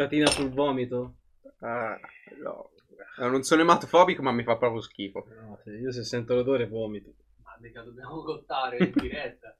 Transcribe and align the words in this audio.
puntatina 0.00 0.26
sul 0.30 0.50
vomito? 0.50 1.16
Ah, 1.60 1.98
no. 2.42 2.70
Non 3.18 3.42
sono 3.42 3.60
ematofobico, 3.60 4.22
ma 4.22 4.32
mi 4.32 4.44
fa 4.44 4.56
proprio 4.56 4.80
schifo. 4.80 5.26
No, 5.28 5.58
se- 5.62 5.76
io 5.76 5.92
se 5.92 6.04
sento 6.04 6.34
l'odore 6.34 6.66
vomito. 6.66 7.12
Ma 7.42 7.54
mica 7.60 7.82
dobbiamo 7.82 8.22
contare 8.22 8.78
in 8.78 8.92
diretta. 8.94 9.58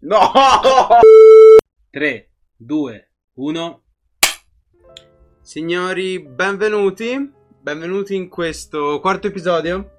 No! 0.00 0.18
3, 1.90 2.30
2, 2.56 3.12
1. 3.34 3.82
Signori, 5.40 6.20
benvenuti. 6.22 7.32
Benvenuti 7.60 8.14
in 8.14 8.28
questo 8.28 9.00
quarto 9.00 9.26
episodio 9.26 9.98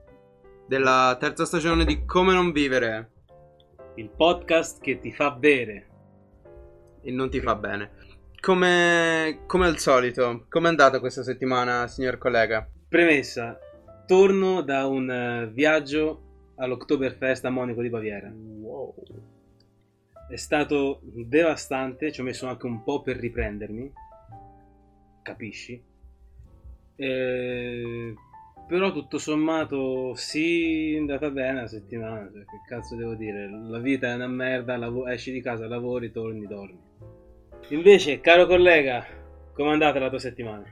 della 0.66 1.18
terza 1.20 1.44
stagione 1.46 1.84
di 1.84 2.06
Come 2.06 2.34
non 2.34 2.52
vivere 2.54 3.12
Il 3.96 4.10
podcast 4.10 4.80
che 4.82 4.98
ti 5.00 5.12
fa 5.12 5.32
bere. 5.32 5.88
e 7.04 7.12
non 7.12 7.30
ti 7.30 7.42
fa 7.42 7.56
bene. 7.56 7.92
Come, 8.42 9.42
come 9.46 9.68
al 9.68 9.78
solito, 9.78 10.48
com'è 10.50 10.68
andata 10.68 11.00
questa 11.00 11.22
settimana, 11.22 11.86
signor 11.86 12.18
collega? 12.18 12.68
Premessa. 12.90 13.56
Torno 14.08 14.62
da 14.64 14.88
un 14.88 15.12
eh, 15.12 15.52
viaggio 15.54 16.54
all'Oktoberfest 16.56 17.46
a 17.46 17.52
Monaco 17.52 17.84
di 17.84 17.90
Baviera. 17.90 18.34
Wow. 18.34 18.96
È 20.28 20.36
stato 20.38 21.02
devastante, 21.04 22.12
ci 22.12 22.22
ho 22.22 22.24
messo 22.24 22.48
anche 22.48 22.66
un 22.66 22.84
po' 22.84 23.04
per 23.04 23.18
riprendermi. 23.18 23.94
Capisci? 25.22 25.80
Eh, 26.96 28.16
però 28.68 28.92
tutto 28.92 29.20
sommato 29.20 30.16
sì, 30.16 30.96
è 30.96 30.98
andata 30.98 31.30
bene 31.30 31.62
la 31.62 31.68
settimana. 31.68 32.28
cioè, 32.34 32.44
che 32.46 32.62
cazzo 32.68 32.96
devo 32.96 33.14
dire? 33.14 33.48
La 33.48 33.78
vita 33.78 34.08
è 34.08 34.16
una 34.16 34.26
merda, 34.26 34.78
lavo- 34.78 35.06
esci 35.06 35.32
di 35.32 35.42
casa, 35.42 35.68
lavori, 35.68 36.12
torni, 36.12 36.48
dormi. 36.48 36.90
Invece, 37.72 38.20
caro 38.20 38.48
collega, 38.48 39.06
com'è 39.54 39.72
andata 39.72 39.98
la 39.98 40.10
tua 40.10 40.20
settimana? 40.20 40.66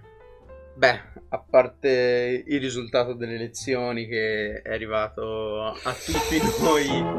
Beh, 0.75 1.01
a 1.29 1.39
parte 1.49 2.43
il 2.45 2.59
risultato 2.59 3.13
delle 3.13 3.35
elezioni 3.35 4.05
che 4.05 4.61
è 4.61 4.73
arrivato 4.73 5.63
a 5.63 5.93
tutti 5.93 6.41
noi, 6.61 7.15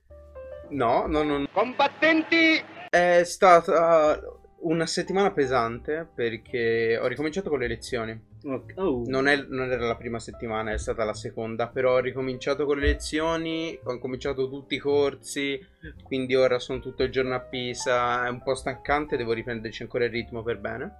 no, 0.69 1.07
no, 1.07 1.23
no. 1.23 1.47
Combattenti! 1.51 2.63
È 2.91 3.23
stata 3.25 4.21
una 4.59 4.85
settimana 4.85 5.33
pesante 5.33 6.07
perché 6.15 6.99
ho 7.01 7.07
ricominciato 7.07 7.49
con 7.49 7.61
le 7.61 7.65
elezioni. 7.65 8.30
Oh, 8.43 9.03
Non, 9.07 9.29
è- 9.29 9.45
non 9.49 9.71
era 9.71 9.87
la 9.87 9.97
prima 9.97 10.19
settimana, 10.19 10.73
è 10.73 10.79
stata 10.79 11.05
la 11.05 11.13
seconda, 11.13 11.69
però 11.69 11.95
ho 11.95 11.99
ricominciato 12.01 12.65
con 12.65 12.79
le 12.79 12.87
lezioni, 12.87 13.79
ho 13.83 13.99
cominciato 13.99 14.49
tutti 14.49 14.77
i 14.77 14.79
corsi, 14.79 15.61
quindi 16.03 16.35
ora 16.35 16.59
sono 16.59 16.81
tutto 16.81 17.03
il 17.03 17.11
giorno 17.11 17.35
a 17.35 17.41
Pisa, 17.41 18.25
è 18.27 18.31
un 18.31 18.43
po' 18.43 18.55
stancante, 18.55 19.19
devo 19.19 19.33
riprenderci 19.35 19.83
ancora 19.83 20.05
il 20.05 20.11
ritmo 20.11 20.43
per 20.43 20.59
bene. 20.59 20.95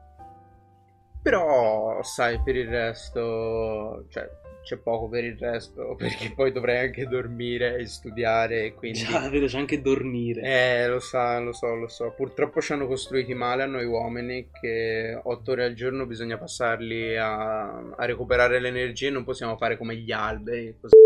Però, 1.23 2.03
sai, 2.03 2.41
per 2.43 2.57
il 2.57 2.69
resto, 2.69 4.05
cioè, 4.09 4.29
c'è 4.63 4.77
poco 4.77 5.09
per 5.09 5.25
il 5.25 5.37
resto, 5.39 5.95
perché 5.99 6.33
poi 6.35 6.53
dovrei 6.53 6.79
anche 6.87 7.07
dormire 7.07 7.77
e 7.77 7.87
studiare, 7.87 8.75
quindi... 8.75 9.01
Già, 9.01 9.29
vedo 9.29 9.47
c'è 9.47 9.59
anche 9.59 9.81
dormire. 9.81 10.43
Eh, 10.43 10.89
lo 10.89 11.01
sa, 11.01 11.39
lo 11.39 11.53
so, 11.53 11.75
lo 11.75 11.89
so. 11.89 12.13
Purtroppo 12.17 12.61
ci 12.61 12.73
hanno 12.73 12.87
costruiti 12.87 13.35
male 13.35 13.63
a 13.63 13.67
noi 13.67 13.85
uomini 13.85 14.49
che 14.61 15.19
otto 15.23 15.53
ore 15.53 15.65
al 15.65 15.75
giorno 15.75 16.07
bisogna 16.07 16.39
passarli 16.39 17.17
a, 17.17 17.79
a 17.97 18.05
recuperare 18.05 18.61
le 18.61 18.69
energie 18.69 19.11
non 19.11 19.25
possiamo 19.25 19.57
fare 19.57 19.77
come 19.77 19.97
gli 19.97 20.13
alberi. 20.13 20.77
così. 20.81 20.97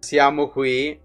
Siamo 0.00 0.48
qui 0.48 0.98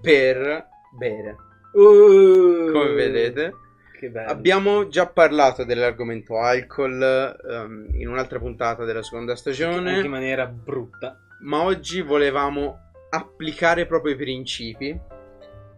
per 0.00 0.68
bere, 0.96 1.36
Uh, 1.76 2.72
come 2.72 2.92
vedete. 2.94 3.52
Che 3.98 4.10
bello. 4.10 4.30
Abbiamo 4.30 4.88
già 4.88 5.06
parlato 5.06 5.64
dell'argomento 5.64 6.38
alcol 6.38 7.02
ehm, 7.02 7.88
in 7.94 8.08
un'altra 8.08 8.38
puntata 8.38 8.84
della 8.84 9.02
seconda 9.02 9.34
stagione. 9.36 10.00
In 10.00 10.10
maniera 10.10 10.46
brutta. 10.46 11.18
ma 11.40 11.62
oggi 11.62 12.00
volevamo 12.02 12.92
applicare 13.10 13.86
proprio 13.86 14.12
i 14.12 14.16
principi 14.16 14.98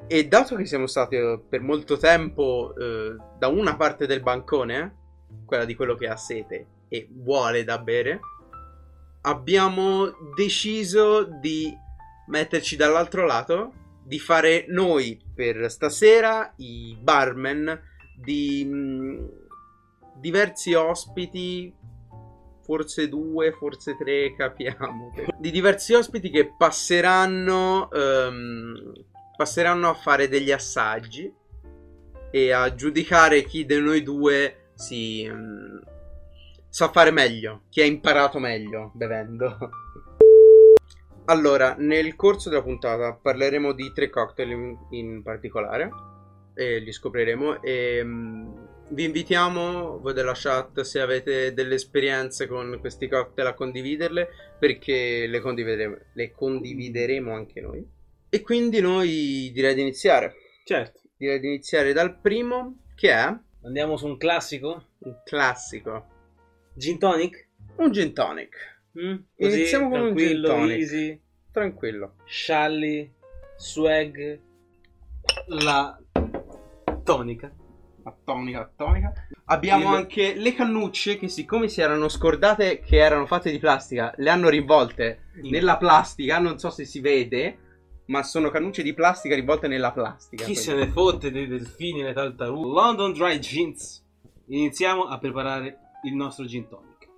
e 0.07 0.27
dato 0.27 0.57
che 0.57 0.65
siamo 0.65 0.87
stati 0.87 1.17
eh, 1.17 1.41
per 1.49 1.61
molto 1.61 1.97
tempo 1.99 2.75
eh, 2.77 3.15
da 3.39 3.49
una 3.49 3.77
parte 3.77 4.07
del 4.07 4.23
bancone, 4.23 4.97
quella 5.45 5.65
di 5.65 5.75
quello 5.75 5.95
che 5.95 6.09
ha 6.09 6.17
sete 6.17 6.67
e 6.89 7.09
vuole 7.11 7.63
da 7.63 7.79
bere, 7.79 8.21
abbiamo 9.23 10.11
deciso 10.35 11.25
di 11.25 11.77
metterci 12.29 12.77
dall'altro 12.77 13.27
lato, 13.27 13.73
di 14.03 14.19
fare 14.19 14.65
noi 14.69 15.21
per 15.35 15.71
stasera 15.71 16.55
i 16.57 16.97
barman 16.99 17.79
di 18.21 18.65
mh, 18.65 19.29
diversi 20.21 20.75
ospiti 20.75 21.75
forse 22.69 23.09
due, 23.09 23.53
forse 23.53 23.97
tre, 23.97 24.35
capiamo. 24.37 25.15
Di 25.39 25.51
diversi 25.51 25.95
ospiti 25.95 26.29
che 26.29 26.53
passeranno, 26.55 27.91
ehm, 27.91 28.93
passeranno 29.37 29.89
a 29.89 29.95
fare 29.95 30.29
degli 30.29 30.53
assaggi 30.53 31.33
e 32.31 32.53
a 32.53 32.75
giudicare 32.75 33.45
chi 33.45 33.65
di 33.65 33.81
noi 33.81 34.03
due 34.03 34.73
si 34.75 35.27
mm, 35.27 35.79
sa 36.69 36.91
fare 36.91 37.11
meglio, 37.11 37.63
chi 37.71 37.81
ha 37.81 37.87
imparato 37.87 38.39
meglio 38.39 38.91
bevendo. 38.95 39.57
Allora, 41.25 41.75
nel 41.79 42.17
corso 42.17 42.51
della 42.51 42.63
puntata 42.63 43.15
parleremo 43.15 43.73
di 43.73 43.93
tre 43.95 44.11
cocktail 44.11 44.51
in, 44.51 44.77
in 44.91 45.23
particolare 45.23 45.91
e 46.59 46.81
li 46.81 46.91
scopriremo 46.93 47.63
e 47.63 48.01
mm, 48.03 48.53
vi 48.91 49.05
invitiamo 49.05 50.01
voi 50.01 50.13
della 50.13 50.33
chat 50.35 50.81
se 50.81 51.01
avete 51.01 51.53
delle 51.55 51.77
esperienze 51.77 52.49
con 52.49 52.79
questi 52.81 53.07
cocktail 53.07 53.47
a 53.49 53.55
condividerle 53.55 54.29
perché 54.59 55.27
le 55.29 55.39
condivideremo, 55.41 55.97
le 56.15 56.31
condivideremo 56.33 57.33
anche 57.33 57.61
noi 57.61 57.87
e 58.29 58.41
quindi 58.43 58.81
noi 58.81 59.51
direi 59.53 59.75
di 59.75 59.83
iniziare 59.83 60.35
Certo. 60.65 61.01
direi 61.17 61.39
di 61.39 61.47
iniziare 61.47 61.93
dal 61.93 62.19
primo 62.19 62.79
che 62.97 63.11
è 63.13 63.37
Andiamo 63.63 63.97
su 63.97 64.07
un 64.07 64.17
classico? 64.17 64.85
un 65.01 65.21
classico 65.25 66.07
Gin 66.75 66.99
tonic? 66.99 67.47
un 67.77 67.93
gin 67.93 68.13
tonic 68.13 68.77
Mm? 68.99 69.17
Così, 69.37 69.59
Iniziamo 69.59 69.91
con 69.91 70.01
un 70.01 70.07
gin 70.09 70.17
tranquillo, 70.17 70.49
tonic. 70.49 70.79
easy, 70.79 71.21
tranquillo 71.53 72.15
scialli, 72.25 73.13
swag, 73.57 74.41
la 75.49 75.97
tonica. 77.17 77.53
la 78.05 78.17
tonica, 78.25 78.59
la 78.61 78.71
tonica. 78.75 79.13
Abbiamo 79.47 79.91
Il- 79.91 79.97
anche 79.97 80.35
le 80.35 80.55
cannucce 80.55 81.19
che 81.19 81.29
siccome 81.29 81.69
si 81.69 81.81
erano 81.83 82.09
scordate 82.09 82.81
che 82.81 82.97
erano 82.97 83.27
fatte 83.27 83.51
di 83.51 83.59
plastica, 83.59 84.15
le 84.17 84.31
hanno 84.31 84.49
rivolte 84.49 85.29
In- 85.43 85.51
nella 85.51 85.77
plastica, 85.77 86.39
non 86.39 86.59
so 86.59 86.71
se 86.71 86.87
si 86.87 87.01
vede, 87.01 87.59
ma 88.07 88.23
sono 88.23 88.49
cannucce 88.49 88.83
di 88.83 88.95
plastica 88.95 89.35
rivolte 89.35 89.69
nella 89.69 89.93
plastica. 89.93 90.45
Chi 90.45 90.53
quindi- 90.55 90.63
se 90.63 90.75
ne 90.75 90.87
fotte 90.87 91.31
dei 91.31 91.47
delfini 91.47 92.01
e 92.01 92.05
le 92.05 92.13
tartarughe? 92.15 92.69
London 92.73 93.13
Dry 93.13 93.39
Gins. 93.41 94.03
Iniziamo 94.47 95.05
a 95.05 95.19
preparare 95.19 95.79
il 96.05 96.15
nostro 96.15 96.47
gin 96.47 96.67
tonic. 96.67 97.09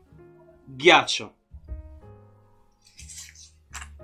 Ghiaccio. 0.65 1.35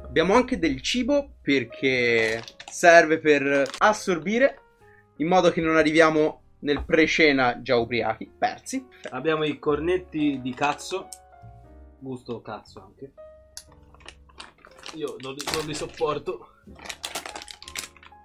Abbiamo 0.04 0.34
anche 0.34 0.58
del 0.58 0.80
cibo 0.82 1.32
perché 1.42 2.42
serve 2.70 3.18
per 3.18 3.68
assorbire 3.78 4.60
in 5.16 5.26
modo 5.28 5.50
che 5.50 5.60
non 5.60 5.76
arriviamo 5.76 6.42
nel 6.60 6.84
pre-cena 6.84 7.60
già 7.62 7.76
ubriachi, 7.76 8.30
persi. 8.36 8.86
Abbiamo 9.10 9.44
i 9.44 9.58
cornetti 9.58 10.40
di 10.40 10.54
cazzo. 10.54 11.08
Gusto 11.98 12.40
cazzo 12.42 12.82
anche. 12.84 13.12
Io 14.94 15.16
non 15.20 15.34
li, 15.34 15.44
non 15.54 15.66
li 15.66 15.74
sopporto. 15.74 16.50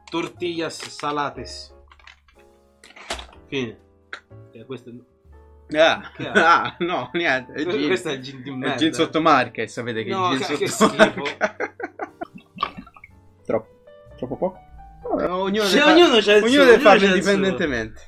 Tortillas 0.09 0.87
salates. 0.89 1.73
Fine. 3.47 3.79
Eh, 4.51 4.65
questo 4.65 4.89
è- 4.89 4.93
Ah, 5.77 6.11
è? 6.17 6.23
ah, 6.35 6.75
no, 6.79 7.09
niente, 7.13 7.53
è 7.53 7.63
gin. 7.69 7.87
questo 7.87 8.09
è 8.09 8.13
il 8.13 8.21
gin 8.21 8.41
di 8.41 8.49
È 8.49 8.53
merda. 8.53 8.73
il 8.73 8.79
gin 8.79 8.93
sottomarca 8.93 9.61
e 9.61 9.67
sapete 9.67 10.03
che 10.03 10.09
No, 10.09 10.33
il 10.33 10.39
gin 10.41 10.57
che 10.57 10.67
sottomarca 10.67 11.55
troppo 13.45 13.67
troppo 14.17 14.35
poco 14.35 14.59
ognuno, 15.29 15.65
Cioè, 15.65 15.79
deve, 15.79 15.81
fa- 15.81 15.91
ognuno 15.91 16.03
ognuno 16.05 16.21
suo, 16.21 16.33
deve 16.33 16.45
ognuno 16.45 16.79
farlo 16.79 17.05
indipendentemente. 17.05 18.01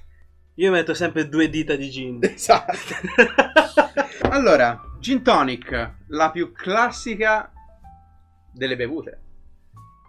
Io 0.55 0.71
metto 0.71 0.93
sempre 0.93 1.27
due 1.27 1.49
dita 1.49 1.75
di 1.75 1.89
gin. 1.89 2.19
esatto. 2.23 2.73
Allora 4.29 4.81
gin 4.99 5.21
tonic 5.21 5.95
la 6.07 6.31
più 6.31 6.51
classica 6.51 7.51
delle 8.51 8.75
bevute. 8.75 9.19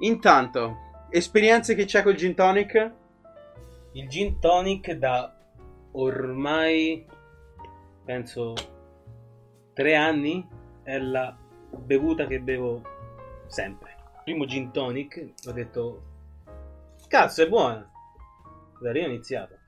Intanto 0.00 1.06
esperienze 1.10 1.74
che 1.74 1.84
c'è 1.84 2.02
col 2.02 2.14
gin 2.14 2.34
tonic? 2.34 2.92
Il 3.92 4.08
gin 4.08 4.38
tonic 4.40 4.92
da 4.92 5.34
ormai 5.92 7.06
penso 8.04 8.54
tre 9.72 9.94
anni 9.94 10.46
è 10.82 10.98
la 10.98 11.36
bevuta 11.70 12.26
che 12.26 12.40
bevo 12.40 12.82
sempre. 13.46 13.94
Primo 14.24 14.46
gin 14.46 14.70
tonic, 14.70 15.32
ho 15.46 15.52
detto 15.52 16.02
cazzo 17.08 17.42
è 17.42 17.48
buona. 17.48 17.90
Da 18.80 18.92
lì 18.92 19.02
ho 19.02 19.06
iniziato. 19.06 19.58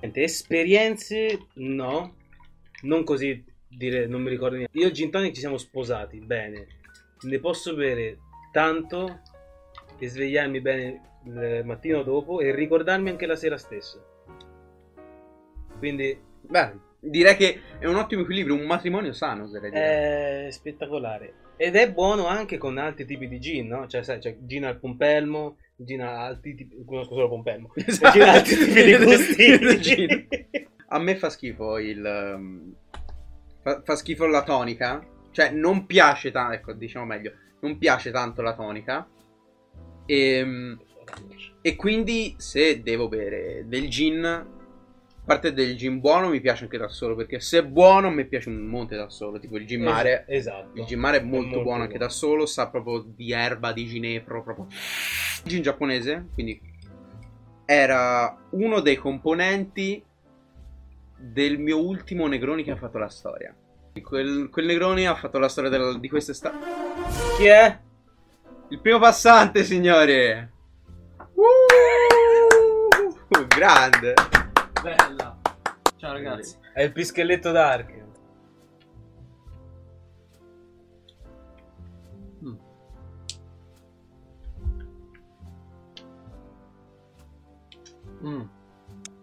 Niente, 0.00 0.22
esperienze 0.22 1.46
no, 1.54 2.16
non 2.82 3.04
così 3.04 3.44
dire, 3.68 4.06
non 4.06 4.22
mi 4.22 4.30
ricordo 4.30 4.56
niente. 4.56 4.78
Io 4.78 4.88
e 4.88 4.92
gin 4.92 5.10
tonic 5.10 5.34
ci 5.34 5.40
siamo 5.40 5.58
sposati, 5.58 6.18
bene. 6.18 6.66
Ne 7.22 7.38
posso 7.40 7.74
bere 7.74 8.18
tanto 8.52 9.20
e 9.98 10.08
svegliarmi 10.08 10.60
bene 10.60 11.00
il 11.24 11.62
mattino 11.64 12.02
dopo 12.02 12.40
e 12.40 12.54
ricordarmi 12.54 13.08
anche 13.08 13.26
la 13.26 13.36
sera 13.36 13.56
stessa. 13.56 13.98
Quindi 15.78 16.32
Beh, 16.46 16.72
direi 17.00 17.36
che 17.36 17.60
è 17.78 17.86
un 17.86 17.96
ottimo 17.96 18.22
equilibrio, 18.22 18.54
un 18.54 18.66
matrimonio 18.66 19.12
sano, 19.12 19.44
oserei 19.44 19.70
dire. 19.70 20.46
è 20.46 20.50
spettacolare. 20.50 21.34
Ed 21.56 21.76
è 21.76 21.90
buono 21.90 22.26
anche 22.26 22.58
con 22.58 22.76
altri 22.78 23.06
tipi 23.06 23.28
di 23.28 23.40
gin, 23.40 23.68
no? 23.68 23.86
Cioè, 23.86 24.02
sai, 24.02 24.18
c'è 24.18 24.36
gin 24.40 24.64
al 24.64 24.78
pompelmo, 24.78 25.56
gin 25.76 26.02
a 26.02 26.24
altri 26.24 26.54
tipi... 26.54 26.84
Conosco 26.84 27.14
solo 27.14 27.28
pompelmo. 27.28 27.72
Esatto. 27.76 28.12
Gin 28.12 28.22
a 28.22 28.32
altri 28.32 28.56
tipi 28.56 28.82
di 28.82 28.96
gusti. 29.04 30.28
A 30.88 30.98
me 30.98 31.16
fa 31.16 31.30
schifo 31.30 31.78
il... 31.78 32.34
um, 32.36 32.74
Fa, 33.64 33.80
fa 33.82 33.96
schifo 33.96 34.26
la 34.26 34.42
tonica. 34.42 35.04
Cioè, 35.30 35.50
non 35.50 35.86
piace 35.86 36.30
tanto, 36.30 36.54
ecco, 36.54 36.72
diciamo 36.74 37.06
meglio, 37.06 37.32
non 37.60 37.78
piace 37.78 38.10
tanto 38.10 38.42
la 38.42 38.54
tonica. 38.54 39.08
E, 40.06 40.76
e 41.62 41.76
quindi 41.76 42.34
se 42.36 42.82
devo 42.82 43.08
bere 43.08 43.64
del 43.66 43.88
gin, 43.88 44.53
parte 45.24 45.52
del 45.52 45.76
gin 45.76 46.00
buono, 46.00 46.28
mi 46.28 46.40
piace 46.40 46.64
anche 46.64 46.76
da 46.76 46.88
solo, 46.88 47.14
perché 47.14 47.40
se 47.40 47.58
è 47.58 47.64
buono, 47.64 48.08
a 48.08 48.10
me 48.10 48.26
piace 48.26 48.48
un 48.48 48.66
monte 48.66 48.96
da 48.96 49.08
solo, 49.08 49.38
tipo 49.38 49.56
il 49.56 49.66
gin 49.66 49.82
mare. 49.82 50.24
Esatto. 50.28 50.78
Il 50.78 50.84
gin 50.84 50.98
mare 50.98 51.18
è 51.18 51.22
molto, 51.22 51.62
buono 51.62 51.84
anche 51.84 51.98
da 51.98 52.08
solo, 52.08 52.46
sa 52.46 52.68
proprio 52.68 53.04
di 53.06 53.32
erba, 53.32 53.72
di 53.72 53.86
ginepro, 53.86 54.42
proprio. 54.42 54.66
Il 54.68 55.50
gin 55.50 55.62
giapponese, 55.62 56.26
quindi 56.34 56.60
era 57.64 58.36
uno 58.50 58.80
dei 58.80 58.96
componenti 58.96 60.04
del 61.16 61.58
mio 61.58 61.82
ultimo 61.82 62.26
Negroni 62.26 62.62
che 62.62 62.72
ha 62.72 62.76
fatto 62.76 62.98
la 62.98 63.08
storia. 63.08 63.54
Quel, 64.02 64.50
quel 64.50 64.66
Negroni 64.66 65.06
ha 65.06 65.14
fatto 65.14 65.38
la 65.38 65.48
storia 65.48 65.70
del- 65.70 66.00
di 66.00 66.08
quest'estate. 66.08 66.56
Chi 67.38 67.46
è? 67.46 67.78
Il 68.68 68.80
primo 68.80 68.98
passante, 68.98 69.64
signore! 69.64 70.50
Uh, 71.34 73.46
grande! 73.46 74.14
Bella. 74.84 75.40
Ciao 75.96 76.12
ragazzi. 76.12 76.58
È 76.74 76.82
il 76.82 76.92
pischelletto 76.92 77.50
d'arche. 77.50 78.06
Mm. 82.42 82.56
Mm. 88.24 88.42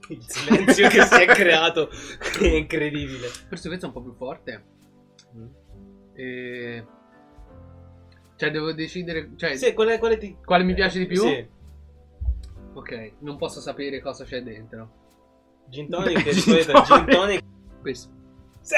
Il 0.08 0.24
silenzio 0.25 0.90
che 0.90 1.04
si 1.04 1.22
è 1.22 1.28
creato 1.28 1.92
è 2.40 2.48
incredibile. 2.48 3.28
Questo 3.48 3.72
è 3.72 3.86
un 3.86 3.92
po' 3.92 4.02
più 4.02 4.16
forte. 4.16 4.66
Mm. 5.38 5.48
E... 6.13 6.88
Cioè, 8.36 8.50
devo 8.50 8.74
decidere. 8.74 9.30
Cioè, 9.36 9.56
Sì, 9.58 9.74
quale, 9.74 10.00
quale 10.00 10.18
ti... 10.18 10.36
quale 10.44 10.63
mi 10.63 10.74
piace 10.74 10.98
di 10.98 11.06
più? 11.06 11.22
Sì. 11.22 11.48
Ok, 12.74 13.12
non 13.19 13.38
posso 13.38 13.60
sapere 13.60 14.02
cosa 14.02 14.24
c'è 14.24 14.42
dentro. 14.42 15.00
Gin 15.72 15.90
tonic, 15.90 16.34
solito 16.34 16.82
gin 16.84 17.06
tonic. 17.08 17.44
Questo. 17.82 18.10
Sì! 18.62 18.76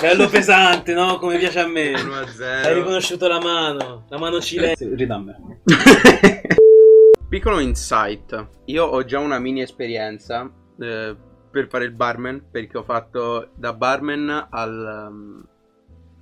Bello 0.00 0.28
pesante, 0.28 0.94
no? 0.94 1.18
Come 1.18 1.36
piace 1.38 1.60
a 1.60 1.66
me. 1.66 1.90
1 1.92 2.14
a 2.14 2.20
Hai 2.20 2.26
0. 2.28 2.74
riconosciuto 2.74 3.28
la 3.28 3.40
mano, 3.40 4.06
la 4.08 4.18
mano 4.18 4.40
cilena. 4.40 4.72
Ridammela. 4.78 5.38
Piccolo 7.28 7.58
insight. 7.60 8.48
Io 8.66 8.84
ho 8.84 9.04
già 9.04 9.18
una 9.18 9.38
mini 9.38 9.62
esperienza 9.62 10.50
eh, 10.78 11.16
per 11.50 11.68
fare 11.68 11.84
il 11.84 11.92
barman, 11.92 12.44
perché 12.50 12.78
ho 12.78 12.82
fatto 12.84 13.50
da 13.54 13.72
barman 13.72 14.48
al, 14.50 15.08
um, 15.10 15.44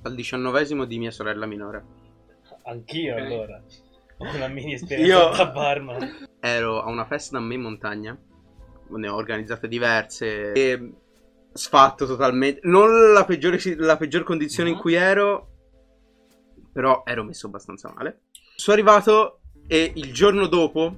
al 0.03 0.15
diciannovesimo 0.15 0.85
di 0.85 0.99
mia 0.99 1.11
sorella 1.11 1.47
minore. 1.47 1.85
Anch'io 2.65 3.15
Ok. 3.15 3.21
allora. 3.21 3.63
Ho 4.19 4.35
una 4.35 4.49
mini 4.49 4.75
esperienza 4.75 5.15
Io- 5.31 5.37
da 5.37 5.47
barman. 5.47 6.27
Ero 6.41 6.81
a 6.83 6.89
una 6.89 7.05
festa 7.07 7.39
da 7.39 7.45
me 7.45 7.55
in 7.55 7.61
montagna, 7.63 8.17
ne 8.97 9.09
ho 9.09 9.15
organizzate 9.17 9.69
diverse 9.69 10.53
e 10.53 10.93
sfatto 11.53 12.07
totalmente. 12.07 12.61
Non 12.65 13.13
la 13.13 13.25
peggiore, 13.25 13.59
la 13.77 13.97
peggior 13.97 14.23
condizione 14.23 14.71
in 14.71 14.77
No. 14.77 14.81
cui 14.81 14.95
ero, 14.95 15.49
però 16.73 17.03
ero 17.05 17.25
messo 17.25 17.47
abbastanza 17.47 17.93
male. 17.95 18.21
Sono 18.57 18.77
arrivato 18.77 19.41
e 19.67 19.93
il 19.95 20.13
giorno 20.13 20.47
dopo 20.47 20.97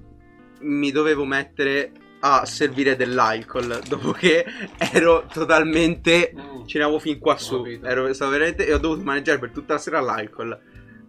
mi 0.61 0.91
dovevo 0.91 1.25
mettere 1.25 1.93
a 2.21 2.45
servire 2.45 2.95
dell'alcol 2.95 3.81
dopo 3.89 4.13
che 4.13 4.45
ero 4.93 5.27
totalmente 5.33 6.33
Mm. 6.35 6.67
ce 6.67 6.79
ne 6.79 6.85
avevo 6.85 6.99
fin 7.01 7.19
qua 7.19 7.37
su. 7.37 7.65
Ero, 7.83 8.13
stavo 8.13 8.31
veramente, 8.31 8.67
e 8.67 8.73
ho 8.75 8.79
dovuto 8.79 9.03
maneggiare 9.03 9.39
per 9.39 9.51
tutta 9.51 9.75
la 9.75 9.79
sera 9.81 10.01
l'alcol. 10.01 10.57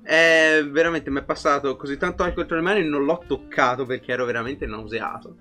E 0.06 0.68
veramente 0.70 1.10
mi 1.12 1.20
è 1.20 1.24
passato 1.24 1.76
così 1.78 1.98
tanto 1.98 2.24
alcol 2.24 2.46
tra 2.46 2.56
le 2.58 2.62
mani 2.62 2.84
non 2.88 3.06
l'ho 3.06 3.24
toccato 3.28 3.86
perché 3.86 4.12
ero 4.12 4.26
veramente 4.26 4.66
nauseato. 4.66 5.36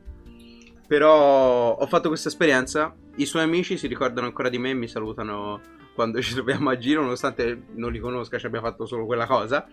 Però 0.93 1.75
ho 1.75 1.87
fatto 1.87 2.09
questa 2.09 2.29
esperienza. 2.29 2.95
I 3.17 3.25
suoi 3.25 3.45
amici 3.45 3.79
si 3.79 3.87
ricordano 3.87 4.27
ancora 4.27 4.51
di 4.51 4.59
me 4.59 4.69
e 4.71 4.75
mi 4.75 4.89
salutano 4.89 5.59
quando 5.95 6.21
ci 6.21 6.35
troviamo 6.35 6.69
a 6.69 6.77
giro, 6.77 7.01
nonostante 7.01 7.63
non 7.77 7.91
li 7.93 7.99
conosca, 7.99 8.37
ci 8.39 8.45
abbia 8.45 8.61
fatto 8.61 8.85
solo 8.85 9.07
quella 9.07 9.25
cosa. 9.25 9.67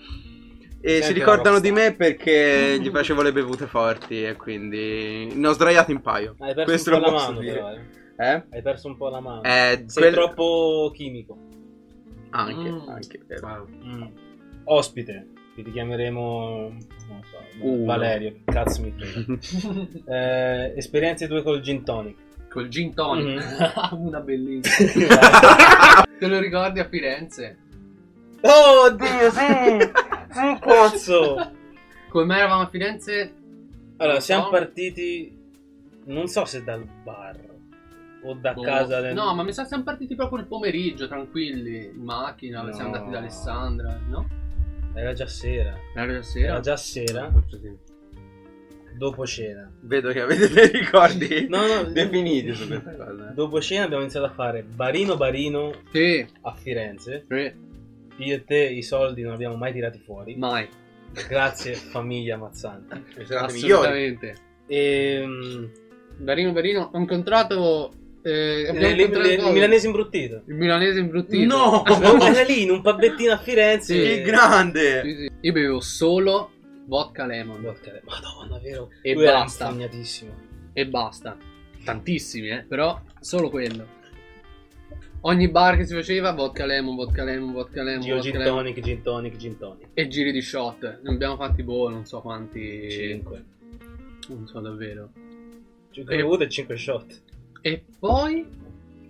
E 0.79 1.01
si 1.01 1.11
ricordano 1.11 1.59
di 1.59 1.73
me 1.73 1.93
perché 1.93 2.77
gli 2.79 2.89
facevo 2.89 3.21
le 3.21 3.33
bevute 3.33 3.67
forti 3.67 4.23
e 4.23 4.37
quindi 4.37 5.29
ne 5.33 5.47
ho 5.49 5.51
sdraiato 5.51 5.91
in 5.91 5.99
paio. 5.99 6.35
Hai 6.39 6.53
perso 6.53 6.63
Questo 6.63 6.95
un 6.95 7.01
po' 7.01 7.09
la 7.09 7.11
mano 7.11 7.39
però, 7.39 7.69
eh. 7.73 7.79
Eh? 8.15 8.43
Hai 8.51 8.61
perso 8.61 8.87
un 8.87 8.95
po' 8.95 9.09
la 9.09 9.19
mano. 9.19 9.43
Eh, 9.43 9.83
Sei 9.87 10.03
quel- 10.03 10.13
troppo 10.13 10.89
chimico. 10.95 11.37
Anche, 12.29 12.69
Mm. 12.69 12.87
anche, 12.87 13.19
vero. 13.27 13.45
Wow. 13.45 13.67
Mm. 13.85 14.03
Ospite, 14.63 15.27
ti 15.63 15.71
chiameremo 15.71 16.71
non 17.09 17.23
so, 17.23 17.37
Uno. 17.61 17.85
Valerio, 17.85 18.35
cazzo 18.45 18.81
mi 18.81 18.93
eh, 20.05 20.73
esperienze 20.75 21.27
tue 21.27 21.41
col 21.43 21.61
gin 21.61 21.83
tonic. 21.83 22.17
Col 22.49 22.67
gin 22.67 22.93
tonic. 22.93 23.43
Mhm. 23.91 23.97
Una 24.05 24.19
bellissima. 24.19 25.07
Te 26.19 26.27
lo 26.27 26.39
ricordi 26.39 26.79
a 26.79 26.87
Firenze? 26.87 27.57
oh 28.41 28.89
Dio, 28.91 29.31
sì! 29.31 29.89
Sì, 30.31 30.59
cazzo! 30.59 31.51
Come 32.09 32.37
eravamo 32.37 32.61
a 32.63 32.67
Firenze? 32.67 33.33
Allora, 33.97 34.19
siamo 34.19 34.45
so. 34.45 34.49
partiti, 34.49 35.37
non 36.05 36.27
so 36.27 36.45
se 36.45 36.63
dal 36.63 36.85
bar 37.03 37.37
o 38.23 38.33
da 38.33 38.53
Boh. 38.53 38.61
casa 38.61 38.99
del... 39.01 39.13
No, 39.13 39.33
ma 39.35 39.43
mi 39.43 39.53
sa 39.53 39.63
che 39.63 39.69
siamo 39.69 39.83
partiti 39.83 40.15
proprio 40.15 40.39
il 40.39 40.45
pomeriggio, 40.47 41.07
tranquilli, 41.07 41.85
in 41.85 42.03
macchina, 42.03 42.61
No. 42.61 42.71
siamo 42.71 42.93
andati 42.93 43.11
da 43.11 43.17
Alessandra, 43.19 43.99
no? 44.07 44.27
Era 44.99 45.13
già 45.13 45.27
sera. 45.27 45.77
Era 45.95 46.11
già 46.13 46.21
sera. 46.21 46.47
Era 46.47 46.59
già 46.59 46.77
sera, 46.77 47.31
dopo 48.97 49.25
cena. 49.25 49.71
Vedo 49.81 50.11
che 50.11 50.19
avete 50.21 50.49
dei 50.49 50.67
ricordi 50.67 51.47
No, 51.49 51.65
no, 51.67 51.83
definiti 51.83 52.53
su 52.53 52.67
questa 52.67 52.91
cosa. 52.95 53.31
Dopo 53.33 53.61
cena 53.61 53.85
abbiamo 53.85 54.01
iniziato 54.03 54.25
a 54.25 54.31
fare 54.33 54.63
barino 54.63 55.15
barino 55.15 55.71
Sì, 55.91 56.25
a 56.41 56.53
Firenze. 56.53 57.25
sì, 57.29 58.23
Io 58.23 58.35
e 58.35 58.43
te 58.43 58.57
i 58.57 58.83
soldi 58.83 59.21
non 59.21 59.33
abbiamo 59.33 59.55
mai 59.55 59.71
tirati 59.71 59.99
fuori. 59.99 60.35
mai. 60.35 60.67
Grazie 61.27 61.73
famiglia 61.75 62.35
Mazzanti. 62.37 63.01
Assolutamente. 63.33 64.35
E, 64.67 65.25
Barino 66.17 66.51
Barino, 66.51 66.89
ho 66.93 66.97
incontrato... 66.99 67.93
Eh, 68.21 68.69
il, 68.73 68.81
il, 68.81 68.99
incontrato 68.99 69.47
il 69.47 69.53
milanese 69.53 69.85
imbruttito. 69.85 70.41
il 70.45 70.55
milanese 70.55 70.99
imbruttito. 70.99 71.55
No! 71.55 71.83
Ma 72.17 72.29
era 72.29 72.43
lì 72.43 72.63
in 72.63 72.71
un 72.71 72.81
pabbettino 72.81 73.31
a 73.33 73.37
Firenze. 73.37 73.93
Sì. 73.95 74.01
Che 74.01 74.21
grande! 74.23 75.01
Sì, 75.03 75.15
sì. 75.15 75.29
Io 75.41 75.51
bevevo 75.53 75.79
solo 75.79 76.51
vodka 76.85 77.25
lemon 77.25 77.61
Vodka. 77.61 77.91
Madonna, 78.03 78.59
vero? 78.59 78.89
E 79.01 79.13
Lui 79.13 79.23
basta. 79.25 79.73
e 80.73 80.87
basta. 80.87 81.37
Tantissimi, 81.83 82.49
eh, 82.49 82.65
però 82.67 82.99
solo 83.19 83.49
quello. 83.49 83.97
Ogni 85.21 85.49
bar 85.49 85.75
che 85.75 85.85
si 85.85 85.93
faceva, 85.93 86.31
vodka 86.31 86.65
lemon, 86.65 86.95
vodka 86.95 87.23
lemon, 87.23 87.51
vodka 87.51 87.83
lemon, 87.83 88.01
Gio 88.05 88.15
vodka 88.15 88.29
gin 88.29 88.39
lemon. 88.39 88.55
tonic, 88.57 88.79
gin 88.79 89.01
tonic, 89.01 89.35
gin 89.37 89.57
tonic. 89.57 89.87
E 89.93 90.07
giri 90.07 90.31
di 90.31 90.41
shot. 90.41 90.99
Ne 91.03 91.09
abbiamo 91.13 91.35
fatti 91.35 91.61
boh, 91.63 91.89
non 91.89 92.05
so 92.05 92.21
quanti. 92.21 92.89
5. 92.89 93.43
Non 94.29 94.47
so 94.47 94.59
davvero. 94.61 95.09
5 95.91 96.13
E- 96.13 96.17
bevute 96.17 96.43
e 96.45 96.49
5 96.49 96.77
shot. 96.77 97.21
E 97.61 97.83
poi, 97.99 98.45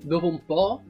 dopo 0.02 0.28
un 0.28 0.44
po', 0.46 0.82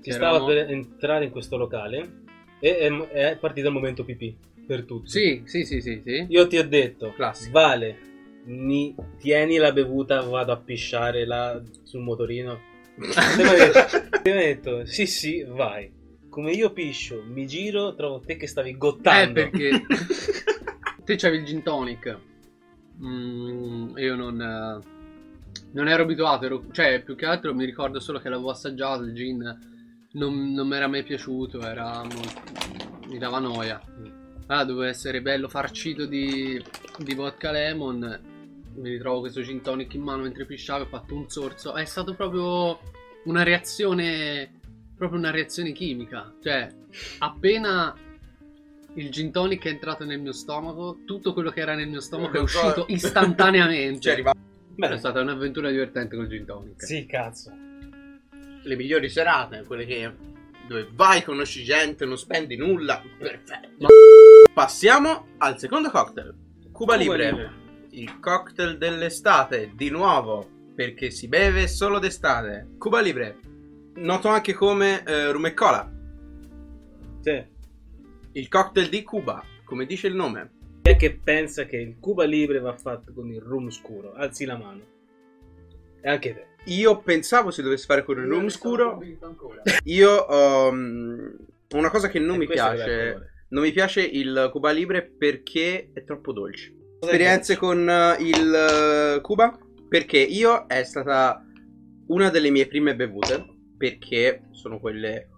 Si 0.00 0.10
stava 0.12 0.44
per 0.44 0.70
entrare 0.70 1.24
in 1.26 1.30
questo 1.30 1.56
locale 1.56 2.18
e 2.58 2.76
è, 2.78 2.90
è 3.08 3.36
partito 3.36 3.68
il 3.68 3.74
momento 3.74 4.04
pipì 4.04 4.36
per 4.66 4.84
tutti. 4.84 5.08
Sì, 5.10 5.42
sì, 5.46 5.64
sì, 5.64 5.80
sì, 5.80 6.00
sì. 6.04 6.26
Io 6.28 6.46
ti 6.46 6.58
ho 6.58 6.66
detto, 6.66 7.12
Classico. 7.12 7.52
Vale, 7.52 7.98
mi 8.44 8.94
tieni 9.18 9.56
la 9.58 9.72
bevuta, 9.72 10.20
vado 10.22 10.52
a 10.52 10.56
pisciare 10.56 11.24
là 11.24 11.60
sul 11.82 12.00
motorino. 12.00 12.58
Te 12.96 13.42
hai 13.42 13.56
detto- 13.58 14.08
te 14.22 14.30
hai 14.32 14.38
detto, 14.54 14.84
sì 14.86 15.06
sì, 15.06 15.44
vai. 15.46 15.90
Come 16.28 16.52
io 16.52 16.72
piscio, 16.72 17.22
mi 17.26 17.46
giro, 17.46 17.94
trovo 17.94 18.20
te 18.20 18.36
che 18.36 18.46
stavi 18.46 18.70
Eh, 18.70 18.76
gottando. 18.76 19.32
perché 19.34 19.82
te 21.04 21.16
c'avevi 21.16 21.42
il 21.42 21.48
gin 21.48 21.62
tonic. 21.62 22.18
Mm, 23.02 23.96
io 23.96 24.14
non. 24.16 24.40
eh, 24.40 24.98
non 25.72 25.88
ero 25.88 26.02
abituato, 26.02 26.44
ero- 26.44 26.64
cioè 26.72 27.02
più 27.02 27.14
che 27.14 27.26
altro 27.26 27.54
mi 27.54 27.64
ricordo 27.64 28.00
solo 28.00 28.18
che 28.18 28.28
l'avevo 28.28 28.50
assaggiato 28.50 29.02
il 29.02 29.14
gin, 29.14 29.68
non, 30.12 30.52
non 30.52 30.66
mi 30.66 30.76
era 30.76 30.88
mai 30.88 31.02
piaciuto, 31.02 31.60
era 31.60 32.02
molto- 32.02 33.08
mi 33.08 33.18
dava 33.18 33.38
noia. 33.38 33.80
Ah, 34.46 34.64
doveva 34.64 34.88
essere 34.88 35.22
bello 35.22 35.48
farcito 35.48 36.06
di, 36.06 36.60
di 36.98 37.14
vodka 37.14 37.52
lemon. 37.52 38.20
Mi 38.74 38.90
ritrovo 38.90 39.20
questo 39.20 39.42
gin 39.42 39.60
tonic 39.60 39.94
in 39.94 40.02
mano 40.02 40.22
mentre 40.22 40.44
pisciavo, 40.44 40.84
ho 40.84 40.88
fatto 40.88 41.14
un 41.14 41.28
sorso. 41.28 41.74
È 41.74 41.84
stato 41.84 42.14
proprio 42.14 42.80
una 43.24 43.42
reazione, 43.44 44.50
proprio 44.96 45.18
una 45.18 45.30
reazione 45.30 45.70
chimica. 45.72 46.34
Cioè, 46.42 46.68
appena 47.18 47.94
il 48.94 49.10
gin 49.10 49.30
tonic 49.30 49.64
è 49.66 49.68
entrato 49.68 50.04
nel 50.04 50.20
mio 50.20 50.32
stomaco, 50.32 50.98
tutto 51.04 51.32
quello 51.32 51.50
che 51.50 51.60
era 51.60 51.74
nel 51.74 51.88
mio 51.88 52.00
stomaco 52.00 52.38
è 52.38 52.40
uscito 52.40 52.86
istantaneamente. 52.88 54.00
Cioè, 54.22 54.49
arriva- 54.80 54.86
È 54.86 54.90
Beh, 54.90 54.98
stata 54.98 55.20
un'avventura 55.20 55.70
divertente 55.70 56.16
col 56.16 56.28
gin 56.28 56.44
tonic. 56.44 56.82
sì, 56.84 57.06
cazzo. 57.06 57.52
le 58.62 58.76
migliori 58.76 59.08
serate, 59.08 59.64
quelle 59.64 59.86
che 59.86 60.12
dove 60.68 60.88
vai, 60.92 61.22
conosci 61.24 61.64
gente, 61.64 62.04
non 62.04 62.18
spendi 62.18 62.56
nulla. 62.56 63.02
Perfetto. 63.18 63.86
Passiamo 64.52 65.28
al 65.38 65.58
secondo 65.58 65.90
cocktail. 65.90 66.34
Cuba, 66.70 66.94
Libre. 66.94 67.58
Il 67.90 68.20
cocktail 68.20 68.76
dell'estate, 68.78 69.72
di 69.74 69.88
nuovo, 69.90 70.46
perché 70.74 71.10
si 71.10 71.26
beve 71.26 71.66
solo 71.68 71.98
d'estate. 71.98 72.68
Cuba 72.78 73.00
Libre. 73.00 73.38
Noto 73.94 74.28
anche 74.28 74.52
come 74.52 75.02
eh, 75.04 75.32
rum 75.32 75.46
e 75.46 75.54
cola. 75.54 75.90
Sì. 77.22 77.44
Il 78.32 78.48
cocktail 78.48 78.88
di 78.88 79.02
Cuba, 79.02 79.42
come 79.64 79.86
dice 79.86 80.06
il 80.06 80.14
nome. 80.14 80.50
Chi 80.82 80.90
è 80.90 80.96
che 80.96 81.20
pensa 81.22 81.66
che 81.66 81.76
il 81.76 81.98
Cuba 82.00 82.24
Libre 82.24 82.58
va 82.58 82.74
fatto 82.74 83.12
con 83.12 83.30
il 83.30 83.40
rum 83.40 83.68
scuro? 83.70 84.14
Alzi 84.14 84.44
la 84.44 84.56
mano. 84.56 84.82
E 86.00 86.08
anche 86.08 86.34
te. 86.34 86.46
Io 86.72 87.00
pensavo 87.00 87.50
si 87.50 87.62
dovesse 87.62 87.86
fare 87.86 88.02
con 88.02 88.18
il 88.18 88.26
rum 88.26 88.48
scuro. 88.48 88.98
Io 89.84 90.10
ho 90.10 90.72
mm, 90.72 91.28
una 91.74 91.90
cosa 91.90 92.08
che 92.08 92.18
non 92.18 92.36
E 92.36 92.38
mi 92.38 92.46
piace. 92.46 93.28
Non 93.48 93.62
mi 93.62 93.72
piace 93.72 94.00
il 94.00 94.48
Cuba 94.52 94.70
Libre 94.70 95.02
perché 95.02 95.90
è 95.92 96.04
troppo 96.04 96.32
dolce. 96.32 96.72
Cosa 97.00 97.12
Esperienze 97.12 97.56
con 97.56 97.88
eh, 97.88 98.16
il 98.20 99.16
eh, 99.16 99.20
Cuba? 99.20 99.58
Perché 99.88 100.18
io 100.18 100.66
è 100.66 100.84
stata 100.84 101.44
una 102.06 102.30
delle 102.30 102.50
mie 102.50 102.66
prime 102.66 102.94
bevute. 102.94 103.44
Perché 103.76 104.42
sono 104.52 104.78
quelle 104.78 105.29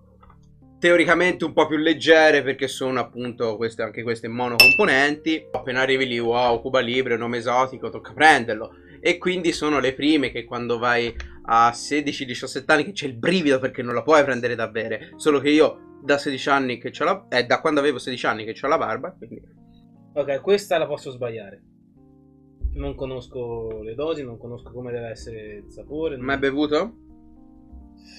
teoricamente 0.82 1.44
un 1.44 1.52
po' 1.52 1.68
più 1.68 1.76
leggere. 1.76 2.42
Perché 2.42 2.66
sono 2.66 2.98
appunto 2.98 3.56
queste, 3.56 3.82
anche 3.82 4.02
queste 4.02 4.26
monocomponenti. 4.26 5.46
Appena 5.52 5.80
arrivi 5.80 6.08
lì, 6.08 6.18
wow, 6.18 6.60
Cuba 6.60 6.80
Libre, 6.80 7.16
nome 7.16 7.36
esotico, 7.36 7.88
tocca 7.88 8.12
prenderlo. 8.12 8.74
E 9.00 9.18
quindi 9.18 9.52
sono 9.52 9.78
le 9.78 9.94
prime 9.94 10.32
che 10.32 10.44
quando 10.44 10.78
vai 10.78 11.14
a 11.44 11.70
16-17 11.70 12.64
anni 12.66 12.84
che 12.84 12.92
c'è 12.92 13.06
il 13.06 13.14
brivido 13.14 13.58
perché 13.58 13.82
non 13.82 13.94
la 13.94 14.02
puoi 14.02 14.24
prendere 14.24 14.56
da 14.56 14.66
bere. 14.66 15.12
Solo 15.16 15.38
che 15.38 15.50
io 15.50 15.98
da 16.02 16.18
16 16.18 16.48
anni 16.48 16.78
che 16.78 16.90
c'ho 16.90 17.04
la... 17.04 17.26
Eh, 17.28 17.44
da 17.44 17.60
quando 17.60 17.78
avevo 17.78 17.98
16 17.98 18.26
anni 18.26 18.44
che 18.44 18.54
ho 18.60 18.68
la 18.68 18.78
barba, 18.78 19.12
quindi... 19.12 19.40
Ok, 20.14 20.40
questa 20.40 20.78
la 20.78 20.86
posso 20.86 21.10
sbagliare. 21.12 21.62
Non 22.74 22.94
conosco 22.96 23.82
le 23.82 23.94
dosi, 23.94 24.24
non 24.24 24.36
conosco 24.36 24.72
come 24.72 24.90
deve 24.90 25.10
essere 25.10 25.62
il 25.64 25.70
sapore. 25.70 26.16
Mai 26.16 26.38
bevuto? 26.38 26.94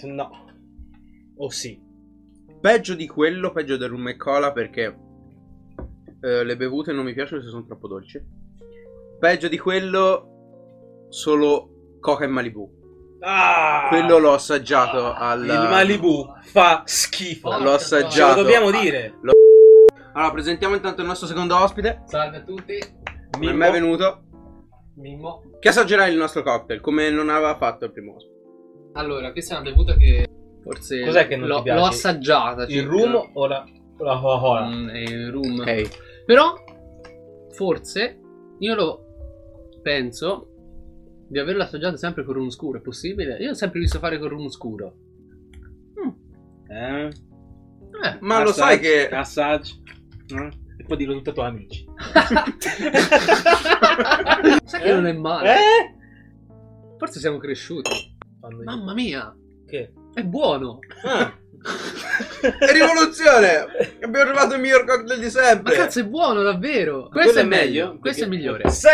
No. 0.03 0.29
O 1.35 1.49
sì. 1.49 1.91
Peggio 2.63 2.93
di 2.93 3.07
quello, 3.07 3.51
peggio 3.51 3.75
del 3.75 3.89
rum 3.89 4.07
e 4.07 4.15
cola 4.15 4.53
perché 4.53 4.97
eh, 6.21 6.45
le 6.45 6.55
bevute 6.55 6.93
non 6.93 7.03
mi 7.03 7.13
piacciono 7.13 7.41
se 7.41 7.49
sono 7.49 7.65
troppo 7.65 7.89
dolci. 7.89 8.23
Peggio 9.19 9.49
di 9.49 9.57
quello, 9.57 11.07
solo 11.09 11.97
Coca 11.99 12.23
e 12.23 12.27
Malibu. 12.27 13.17
Ah! 13.19 13.87
Quello 13.89 14.17
l'ho 14.17 14.31
assaggiato 14.31 15.11
al... 15.11 15.41
Il 15.41 15.47
Malibu 15.47 16.25
fa 16.39 16.83
schifo. 16.85 17.49
L'ho 17.49 17.57
Ce 17.57 17.63
lo 17.63 17.71
assaggiato. 17.73 18.41
dobbiamo 18.41 18.71
dire. 18.71 19.15
Allora, 20.13 20.31
presentiamo 20.31 20.75
intanto 20.75 21.01
il 21.01 21.07
nostro 21.07 21.27
secondo 21.27 21.57
ospite. 21.57 22.03
Salve 22.05 22.37
a 22.37 22.41
tutti, 22.43 22.79
Non 23.41 23.49
è 23.49 23.51
mai 23.53 23.73
venuto. 23.73 24.23
Mimmo. 24.95 25.43
Che 25.59 25.67
assaggerà 25.67 26.07
il 26.07 26.15
nostro 26.15 26.43
cocktail, 26.43 26.79
come 26.79 27.09
non 27.09 27.27
aveva 27.27 27.57
fatto 27.57 27.83
il 27.83 27.91
primo 27.91 28.15
ospite. 28.15 28.39
Allora, 28.93 29.33
questa 29.33 29.55
è 29.57 29.59
una 29.59 29.69
bevuta 29.69 29.95
che 29.95 30.25
forse 30.63 31.03
Cos'è 31.05 31.27
che 31.27 31.35
non 31.35 31.47
l'ho, 31.47 31.57
ti 31.57 31.63
piace? 31.63 31.79
l'ho 31.79 31.85
assaggiata. 31.85 32.65
Il 32.67 32.83
rum 32.83 33.31
o 33.33 33.45
la, 33.47 33.65
o 33.97 34.03
la 34.03 34.19
Coca-Cola? 34.19 34.67
Mm, 34.67 34.89
è 34.89 34.97
il 34.99 35.31
rum. 35.31 35.67
Ehi. 35.67 35.87
Però, 36.25 36.53
forse, 37.51 38.19
io 38.59 38.75
lo 38.75 39.05
penso 39.81 40.47
di 41.27 41.39
averlo 41.39 41.63
assaggiato 41.63 41.97
sempre 41.97 42.23
con 42.23 42.35
rum 42.35 42.49
scuro. 42.49 42.77
È 42.77 42.81
possibile? 42.81 43.37
Io 43.37 43.51
ho 43.51 43.55
sempre 43.55 43.79
visto 43.79 43.99
fare 43.99 44.19
con 44.19 44.29
rum 44.29 44.47
scuro. 44.49 44.95
Eh? 46.69 47.05
Eh, 47.05 47.11
Ma 48.21 48.41
lo 48.41 48.51
sai 48.51 48.79
che... 48.79 49.07
Assaggi. 49.09 49.79
Eh? 50.35 50.49
E 50.77 50.83
poi 50.85 50.97
dillo 50.97 51.13
tutto 51.13 51.29
ai 51.29 51.35
tuoi 51.35 51.47
amici. 51.47 51.85
sai 54.63 54.81
che 54.81 54.93
non 54.93 55.05
è 55.05 55.13
male. 55.13 55.53
Eh? 55.53 55.95
Forse 56.97 57.19
siamo 57.19 57.37
cresciuti. 57.37 58.15
Mamma 58.63 58.93
mia, 58.93 59.35
Che? 59.67 59.93
È 60.13 60.23
buono. 60.23 60.79
Ah. 61.03 61.33
È 62.59 62.71
rivoluzione! 62.73 63.65
Abbiamo 64.01 64.25
trovato 64.31 64.55
il 64.55 64.61
miglior 64.61 64.85
cocktail 64.85 65.17
di 65.19 65.25
Ma 65.25 65.31
sempre! 65.31 65.75
cazzo, 65.75 65.99
è 66.01 66.05
buono 66.05 66.41
davvero. 66.41 67.07
Questo 67.09 67.39
è 67.39 67.41
è 67.41 67.45
meglio, 67.45 67.85
meglio. 67.87 67.99
Questo 67.99 68.25
è 68.25 68.27
perché- 68.27 68.43
migliore. 68.43 68.69
Se 68.69 68.89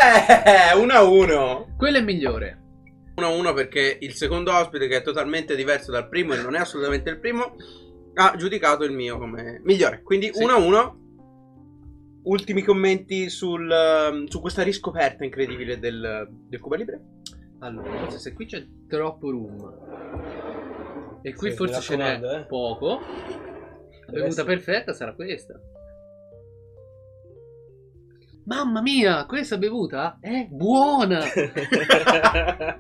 1 0.76 0.94
a 0.94 1.04
1 1.04 1.74
Quello 1.78 1.98
è 1.98 2.02
migliore. 2.02 2.62
1 3.16 3.26
a 3.26 3.30
1 3.30 3.54
perché 3.54 3.98
il 4.00 4.14
secondo 4.14 4.54
ospite 4.54 4.88
che 4.88 4.98
è 4.98 5.02
totalmente 5.02 5.56
diverso 5.56 5.92
dal 5.92 6.08
primo 6.08 6.34
e 6.36 6.42
non 6.42 6.56
è 6.56 6.60
assolutamente 6.60 7.10
il 7.10 7.20
primo 7.20 7.56
ha 8.14 8.34
giudicato 8.38 8.84
il 8.86 8.92
mio 8.94 9.18
come 9.18 9.60
migliore 9.64 10.02
quindi 10.04 10.30
Sì. 10.34 10.42
1 10.44 10.54
a 10.54 10.58
1 10.58 11.00
ultimi 12.24 12.64
commenti 12.64 13.30
sul, 13.30 13.70
um, 13.70 14.26
su 14.28 14.40
questa 14.40 14.62
riscoperta 14.64 15.24
incredibile 15.26 15.80
del, 15.80 16.28
del 16.48 16.60
Cuba 16.62 16.76
Libre 16.78 17.02
Allora, 17.60 17.92
forse 18.00 18.20
se 18.20 18.34
qui 18.34 18.46
c'è 18.46 18.66
troppo 18.88 19.30
rum 19.32 19.58
e 21.22 21.34
qui 21.34 21.50
Sì, 21.52 21.56
forse 21.58 21.82
ce 21.82 21.96
n'è 21.96 22.20
eh. 22.22 22.46
poco, 22.46 23.00
la 23.00 24.12
bevuta 24.12 24.26
essere- 24.28 24.48
perfetta 24.48 24.94
sarà 24.94 25.14
questa. 25.14 25.60
Mamma 28.46 28.82
mia, 28.82 29.26
questa 29.28 29.58
bevuta 29.58 30.18
è 30.20 30.48
buona! 30.50 31.20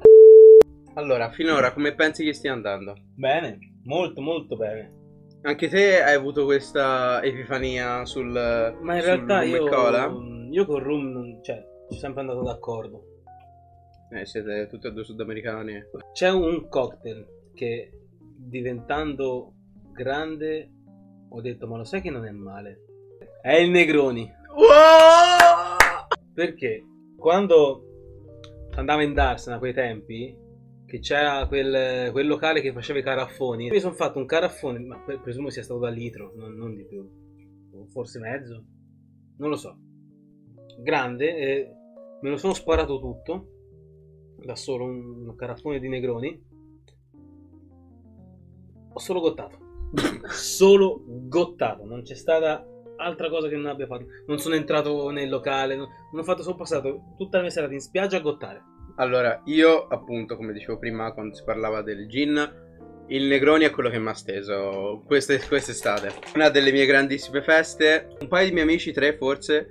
allora 0.95 1.29
finora 1.31 1.71
come 1.73 1.93
pensi 1.93 2.23
che 2.23 2.33
stia 2.33 2.53
andando? 2.53 2.95
bene, 3.15 3.57
molto 3.83 4.19
molto 4.21 4.55
bene. 4.57 4.93
anche 5.43 5.67
te 5.69 6.01
hai 6.01 6.15
avuto 6.15 6.45
questa 6.45 7.21
epifania 7.23 8.03
sul 8.05 8.31
Ma 8.31 8.95
in 8.95 9.01
sul 9.01 9.09
realtà 9.09 9.39
rum 9.41 9.47
e 9.47 9.57
io, 9.57 9.65
cola? 9.69 10.11
io 10.51 10.65
con 10.65 10.79
Rum 10.83 11.11
non, 11.11 11.43
cioè, 11.43 11.57
ci 11.57 11.63
sono 11.89 11.99
sempre 11.99 12.21
andato 12.21 12.41
d'accordo. 12.43 13.03
eh, 14.11 14.25
siete 14.25 14.67
tutti 14.67 14.87
e 14.87 14.91
due 14.91 15.03
sudamericani 15.03 15.79
C'è 16.13 16.31
un 16.31 16.67
cocktail 16.67 17.25
che 17.53 17.91
diventando 18.39 19.53
grande 19.91 20.71
ho 21.29 21.41
detto 21.41 21.67
ma 21.67 21.77
lo 21.77 21.83
sai 21.83 22.01
che 22.01 22.09
non 22.09 22.25
è 22.25 22.31
male. 22.31 22.85
È 23.41 23.53
il 23.53 23.69
Negroni. 23.69 24.31
Wow! 24.55 25.77
Perché 26.33 26.83
quando 27.15 27.83
andavo 28.71 29.01
in 29.01 29.13
Darsena 29.13 29.57
a 29.57 29.59
quei 29.59 29.73
tempi, 29.73 30.35
che 30.85 30.99
c'era 30.99 31.45
quel, 31.47 32.11
quel 32.11 32.27
locale 32.27 32.61
che 32.61 32.73
faceva 32.73 32.99
i 32.99 33.03
caraffoni, 33.03 33.69
mi 33.69 33.79
sono 33.79 33.93
fatto 33.93 34.17
un 34.17 34.25
caraffone, 34.25 34.79
ma 34.79 34.99
pre- 34.99 35.19
presumo 35.19 35.49
sia 35.49 35.61
stato 35.61 35.79
da 35.79 35.89
litro, 35.89 36.33
non, 36.35 36.55
non 36.55 36.75
di 36.75 36.85
più, 36.85 37.07
forse 37.89 38.19
mezzo, 38.19 38.65
non 39.37 39.49
lo 39.49 39.55
so. 39.55 39.77
Grande, 40.81 41.35
e 41.35 41.71
me 42.21 42.29
lo 42.29 42.37
sono 42.37 42.53
sparato 42.53 42.99
tutto, 42.99 43.49
da 44.37 44.55
solo 44.55 44.85
un, 44.85 45.27
un 45.27 45.35
caraffone 45.35 45.79
di 45.79 45.89
Negroni. 45.89 46.47
Ho 48.99 49.01
solo 49.01 49.21
gottato. 49.21 49.57
solo 50.27 51.01
gottato, 51.05 51.85
non 51.85 52.01
c'è 52.03 52.15
stata 52.15 52.65
altra 52.97 53.29
cosa 53.29 53.47
che 53.47 53.55
non 53.55 53.67
abbia 53.67 53.87
fatto. 53.87 54.07
Non 54.27 54.39
sono 54.39 54.55
entrato 54.55 55.09
nel 55.09 55.29
locale, 55.29 55.77
non, 55.77 55.87
non 56.11 56.21
ho 56.21 56.25
fatto, 56.25 56.43
sono 56.43 56.57
passato 56.57 57.13
tutta 57.17 57.37
la 57.37 57.43
mia 57.43 57.51
serata 57.51 57.71
in 57.71 57.79
spiaggia 57.79 58.17
a 58.17 58.19
gottare. 58.19 58.61
Allora, 58.97 59.41
io 59.45 59.87
appunto, 59.87 60.35
come 60.35 60.51
dicevo 60.51 60.77
prima 60.77 61.13
quando 61.13 61.33
si 61.33 61.43
parlava 61.45 61.81
del 61.81 62.09
gin, 62.09 62.35
il 63.07 63.23
Negroni 63.23 63.63
è 63.63 63.71
quello 63.71 63.89
che 63.89 63.99
mi 63.99 64.09
ha 64.09 64.13
steso 64.13 65.01
queste- 65.05 65.41
quest'estate. 65.47 66.11
Una 66.35 66.49
delle 66.49 66.73
mie 66.73 66.85
grandissime 66.85 67.41
feste, 67.41 68.17
un 68.19 68.27
paio 68.27 68.47
di 68.47 68.51
miei 68.51 68.65
amici, 68.65 68.91
tre 68.91 69.15
forse, 69.15 69.67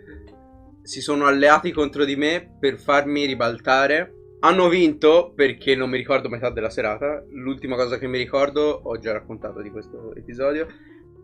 si 0.80 1.02
sono 1.02 1.26
alleati 1.26 1.70
contro 1.70 2.06
di 2.06 2.16
me 2.16 2.56
per 2.58 2.78
farmi 2.78 3.26
ribaltare. 3.26 4.14
Hanno 4.40 4.68
vinto 4.68 5.33
perché 5.35 5.75
non 5.75 5.90
mi 5.90 5.97
ricordo 5.97 6.28
metà 6.28 6.50
della 6.50 6.71
serata. 6.71 7.25
L'ultima 7.30 7.75
cosa 7.75 7.99
che 7.99 8.07
mi 8.07 8.18
ricordo, 8.18 8.80
ho 8.85 8.97
già 8.99 9.11
raccontato 9.11 9.61
di 9.61 9.71
questo 9.71 10.14
episodio, 10.14 10.68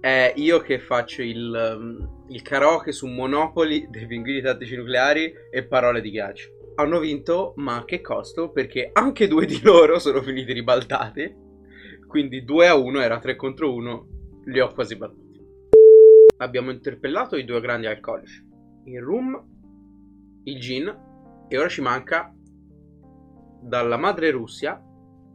è 0.00 0.32
io 0.34 0.58
che 0.58 0.80
faccio 0.80 1.22
il, 1.22 2.24
il 2.28 2.42
karaoke 2.42 2.90
su 2.90 3.06
Monopoli 3.06 3.86
dei 3.88 4.06
pinguini 4.06 4.42
tattici 4.42 4.74
nucleari 4.74 5.32
e 5.48 5.64
parole 5.64 6.00
di 6.00 6.10
ghiaccio. 6.10 6.72
hanno 6.74 6.98
vinto, 6.98 7.52
ma 7.56 7.76
a 7.76 7.84
che 7.84 8.00
costo? 8.00 8.50
Perché 8.50 8.90
anche 8.92 9.28
due 9.28 9.46
di 9.46 9.60
loro 9.62 10.00
sono 10.00 10.20
finiti 10.20 10.52
ribaltati. 10.52 11.42
Quindi 12.08 12.42
2 12.42 12.66
a 12.66 12.74
1 12.74 13.00
era 13.00 13.20
3 13.20 13.36
contro 13.36 13.72
1. 13.72 14.08
Li 14.46 14.58
ho 14.58 14.72
quasi 14.72 14.96
battuti. 14.96 15.40
Abbiamo 16.38 16.72
interpellato 16.72 17.36
i 17.36 17.44
due 17.44 17.60
grandi 17.60 17.86
alcolici: 17.86 18.44
il 18.86 19.00
rum, 19.00 19.40
il 20.44 20.58
gin. 20.58 21.12
E 21.46 21.58
ora 21.58 21.68
ci 21.68 21.80
manca 21.80 22.34
dalla 23.64 23.96
madre 23.96 24.30
Russia 24.30 24.80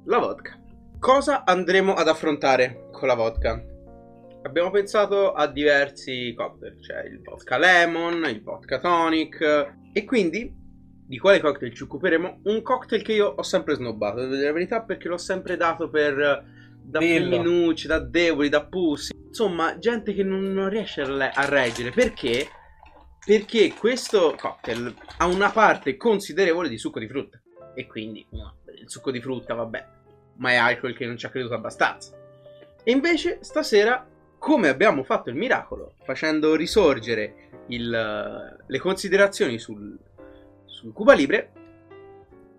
la 0.05 0.17
vodka. 0.19 0.57
Cosa 0.99 1.45
andremo 1.45 1.93
ad 1.93 2.07
affrontare 2.07 2.89
con 2.91 3.07
la 3.07 3.15
vodka? 3.15 3.63
Abbiamo 4.43 4.69
pensato 4.69 5.33
a 5.33 5.47
diversi 5.47 6.33
cocktail, 6.35 6.81
cioè 6.81 7.03
il 7.05 7.21
vodka 7.21 7.57
lemon, 7.57 8.25
il 8.25 8.41
vodka 8.41 8.79
tonic 8.79 9.75
e 9.91 10.05
quindi 10.05 10.55
di 11.09 11.17
quale 11.17 11.39
cocktail 11.39 11.73
ci 11.73 11.83
occuperemo? 11.83 12.41
Un 12.43 12.61
cocktail 12.61 13.01
che 13.01 13.13
io 13.13 13.33
ho 13.35 13.41
sempre 13.41 13.73
snobbato, 13.73 14.19
devo 14.19 14.35
dire 14.35 14.45
la 14.45 14.53
verità, 14.53 14.81
perché 14.83 15.07
l'ho 15.07 15.17
sempre 15.17 15.57
dato 15.57 15.89
per 15.89 16.45
da 16.83 16.99
femminucci, 16.99 17.87
da 17.87 17.99
deboli, 17.99 18.49
da 18.49 18.65
pussi. 18.65 19.13
Insomma, 19.27 19.79
gente 19.79 20.13
che 20.13 20.23
non, 20.23 20.53
non 20.53 20.69
riesce 20.69 21.01
a, 21.01 21.31
a 21.33 21.45
reggere. 21.45 21.89
Perché? 21.89 22.47
Perché 23.25 23.73
questo 23.73 24.35
cocktail 24.39 24.93
ha 25.17 25.25
una 25.25 25.49
parte 25.49 25.97
considerevole 25.97 26.69
di 26.69 26.77
succo 26.77 26.99
di 26.99 27.07
frutta. 27.07 27.41
E 27.73 27.87
quindi, 27.87 28.25
no, 28.31 28.57
il 28.77 28.89
succo 28.89 29.11
di 29.11 29.21
frutta, 29.21 29.53
vabbè, 29.53 29.85
ma 30.37 30.51
è 30.51 30.55
alcol 30.55 30.95
che 30.95 31.05
non 31.05 31.17
ci 31.17 31.25
ha 31.25 31.29
creduto 31.29 31.53
abbastanza. 31.53 32.17
E 32.83 32.91
invece, 32.91 33.39
stasera, 33.41 34.05
come 34.37 34.67
abbiamo 34.69 35.03
fatto 35.03 35.29
il 35.29 35.35
miracolo, 35.35 35.93
facendo 36.03 36.55
risorgere 36.55 37.49
il- 37.67 38.57
le 38.65 38.79
considerazioni 38.79 39.59
sul, 39.59 39.97
sul 40.65 40.93
Cuba 40.93 41.13
Libre, 41.13 41.51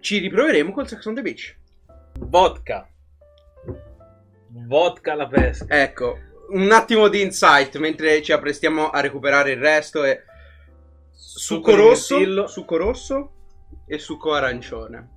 ci 0.01 0.19
riproveremo 0.19 0.73
col 0.73 0.89
Sex 0.89 1.05
on 1.07 1.15
the 1.15 1.23
Beach. 1.23 1.57
Vodka. 2.19 2.89
Vodka 4.49 5.13
alla 5.13 5.27
pesca. 5.27 5.83
Ecco, 5.83 6.19
un 6.51 6.71
attimo 6.73 7.09
di 7.09 7.23
insight 7.23 7.77
mentre 7.77 8.23
ci 8.23 8.33
apprestiamo 8.33 8.91
a 8.91 9.01
recuperare 9.01 9.53
il 9.53 9.59
resto. 9.59 10.05
E... 10.05 10.25
Succo 11.13 11.75
rosso, 11.75 12.47
succo 12.47 12.77
rosso 12.77 13.33
e 13.87 13.99
succo 13.99 14.33
arancione. 14.33 15.09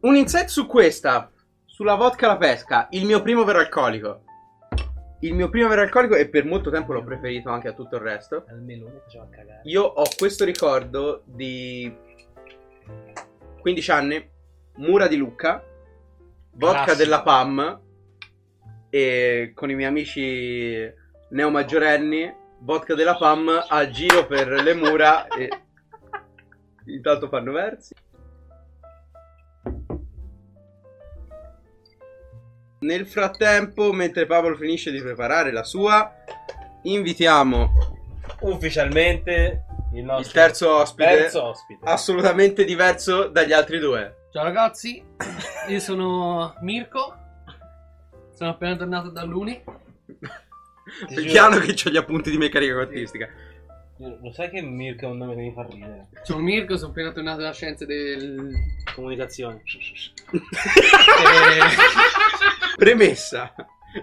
Un 0.00 0.16
insight 0.16 0.48
su 0.48 0.66
questa, 0.66 1.30
sulla 1.64 1.94
vodka 1.94 2.26
alla 2.26 2.38
pesca, 2.38 2.88
il 2.90 3.04
mio 3.04 3.22
primo 3.22 3.44
vero 3.44 3.58
alcolico. 3.58 4.24
Il 5.20 5.34
mio 5.34 5.50
primo 5.50 5.68
vero 5.68 5.82
alcolico 5.82 6.14
e 6.14 6.28
per 6.28 6.46
molto 6.46 6.70
tempo 6.70 6.92
l'ho 6.92 7.04
preferito 7.04 7.50
anche 7.50 7.68
a 7.68 7.72
tutto 7.72 7.96
il 7.96 8.02
resto. 8.02 8.44
Al 8.48 8.62
melone 8.62 9.00
faceva 9.04 9.28
cagare. 9.30 9.60
Io 9.64 9.82
ho 9.82 10.04
questo 10.16 10.44
ricordo 10.44 11.22
di 11.26 11.94
15 13.60 13.90
anni, 13.90 14.30
Mura 14.76 15.06
di 15.06 15.16
Lucca, 15.16 15.62
vodka 16.52 16.84
Classico. 16.84 17.04
della 17.04 17.22
PAM 17.22 17.80
e 18.88 19.52
con 19.54 19.70
i 19.70 19.74
miei 19.74 19.88
amici 19.88 20.92
neomaggiorenni, 21.30 22.34
vodka 22.60 22.94
della 22.94 23.16
PAM 23.16 23.66
a 23.68 23.88
giro 23.90 24.26
per 24.26 24.48
le 24.48 24.74
mura 24.74 25.28
e 25.28 25.48
intanto 26.94 27.28
fanno 27.28 27.52
versi. 27.52 27.94
Nel 32.80 33.06
frattempo, 33.06 33.92
mentre 33.92 34.26
Paolo 34.26 34.56
finisce 34.56 34.90
di 34.90 35.02
preparare 35.02 35.52
la 35.52 35.64
sua, 35.64 36.14
invitiamo 36.82 37.98
Ufficialmente 38.40 39.64
il 39.92 40.04
nostro 40.04 40.26
il 40.26 40.32
terzo 40.32 40.74
ospite, 40.76 41.16
terzo 41.16 41.42
ospite. 41.42 41.80
assolutamente 41.84 42.64
diverso 42.64 43.28
dagli 43.28 43.52
altri 43.52 43.78
due. 43.78 44.28
Ciao 44.32 44.44
ragazzi, 44.44 45.02
io 45.68 45.80
sono 45.80 46.54
Mirko. 46.60 47.16
Sono 48.32 48.50
appena 48.50 48.76
tornato 48.76 49.10
dall'Uni. 49.10 49.62
giuro. 51.08 51.22
Piano 51.22 51.58
che 51.58 51.76
ho 51.84 51.90
gli 51.90 51.96
appunti 51.96 52.30
di 52.30 52.38
meccanica 52.38 52.72
quantistica. 52.74 53.28
Lo 54.00 54.32
sai 54.32 54.48
che 54.48 54.62
Mirko 54.62 55.04
è 55.04 55.08
un 55.10 55.18
nome 55.18 55.34
che 55.34 55.40
mi 55.42 55.52
fa 55.52 55.66
ridere? 55.68 56.08
Sono 56.22 56.40
Mirko, 56.40 56.78
sono 56.78 56.90
appena 56.90 57.12
tornato 57.12 57.40
dalla 57.40 57.52
scienza 57.52 57.84
del. 57.84 58.50
Comunicazione. 58.94 59.62
Eh, 60.32 61.60
Premessa. 62.76 63.52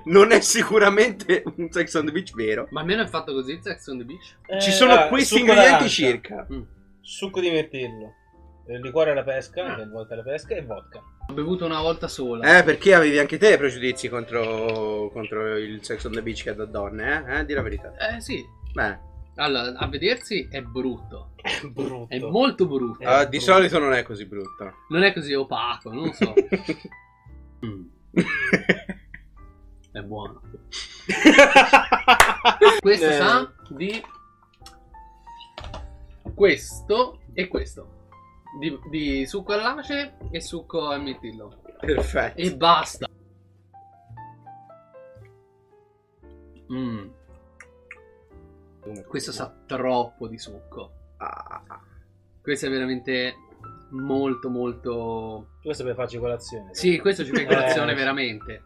Non 0.06 0.32
è 0.32 0.42
sicuramente 0.42 1.44
un 1.56 1.72
Sex 1.72 1.94
on 1.96 2.06
the 2.06 2.12
Beach 2.12 2.34
vero. 2.36 2.68
Ma 2.72 2.82
almeno 2.82 3.04
è 3.04 3.08
fatto 3.08 3.34
così 3.34 3.54
il 3.54 3.62
Sex 3.62 3.88
on 3.88 3.98
the 4.00 4.04
Beach? 4.04 4.36
Ci 4.62 4.70
Eh, 4.70 4.74
sono 4.74 4.94
ah, 4.94 5.08
questi 5.08 5.38
succo 5.38 5.52
ingredienti 5.52 5.72
d'arancia, 5.72 5.94
circa. 5.96 6.48
Mm. 6.52 6.62
Succo 7.02 7.40
di 7.40 7.50
mirtillo. 7.50 8.14
eh, 8.68 8.80
Liquore 8.80 9.12
alla 9.12 9.24
pesca, 9.24 9.76
che 9.76 9.82
è 9.82 9.86
il 9.86 9.90
vodka 9.90 10.14
alla 10.14 10.24
pesca, 10.24 10.56
e 10.56 10.62
vodka. 10.64 11.02
Ho 11.30 11.34
bevuto 11.34 11.66
una 11.66 11.82
volta 11.82 12.08
sola. 12.08 12.58
Eh, 12.60 12.64
perché 12.64 12.94
avevi 12.94 13.18
anche 13.18 13.38
te 13.38 13.58
pregiudizi 13.58 14.10
contro, 14.10 15.10
contro 15.12 15.58
il 15.58 15.84
Sex 15.84 16.04
on 16.04 16.12
the 16.12 16.22
Beach 16.22 16.44
che 16.44 16.52
è 16.52 16.56
da 16.56 16.66
donne, 16.66 17.24
eh? 17.26 17.40
eh? 17.40 17.46
Di 17.46 17.54
la 17.54 17.62
verità. 17.62 17.94
Eh 17.98 18.20
sì. 18.20 18.44
Beh, 18.74 19.00
Allora, 19.38 19.78
a 19.78 19.88
vedersi 19.88 20.48
è 20.50 20.62
brutto. 20.62 21.32
Brutto. 21.72 22.08
È 22.10 22.20
molto 22.20 22.68
brutto. 22.68 23.02
Eh, 23.02 23.06
ah, 23.06 23.24
di 23.26 23.38
brutto. 23.38 23.52
solito 23.52 23.80
non 23.80 23.94
è 23.94 24.04
così 24.04 24.26
brutto. 24.26 24.74
Non 24.90 25.04
è 25.04 25.14
così 25.14 25.34
opaco, 25.34 25.92
non 25.92 26.12
so. 26.14 26.34
Mm, 27.66 27.88
è 29.92 30.00
buono. 30.02 30.42
Questo 32.80 33.06
Eh. 33.08 33.14
sa 33.14 33.52
di 33.70 34.00
questo 36.36 37.22
e 37.34 37.48
questo. 37.48 38.10
Di, 38.60 38.78
di 38.92 39.26
succo 39.26 39.54
all'ace 39.54 40.18
e 40.30 40.40
succo 40.40 40.90
al 40.90 41.02
mirtillo. 41.02 41.64
Perfetto. 41.80 42.40
E 42.40 42.56
basta. 42.56 43.08
Mm, 46.72 47.08
questo 49.08 49.32
sa 49.32 49.54
troppo 49.66 50.28
di 50.28 50.38
succo. 50.38 50.92
Ah. 51.18 51.82
Questo 52.42 52.68
è 52.68 52.70
veramente 52.70 53.36
molto 53.92 54.50
molto... 54.50 55.50
Questo 55.62 55.84
per 55.84 55.96
farci 55.96 56.18
colazione. 56.18 56.74
Sì, 56.76 56.98
questo 57.00 57.24
ci 57.24 57.32
fa 57.32 57.42
in 57.42 57.48
colazione 57.48 57.92
Eh. 57.92 57.96
veramente. 57.96 58.64